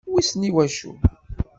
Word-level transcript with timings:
Wissen 0.13 0.41
i 0.49 0.49
waccu? 0.55 0.91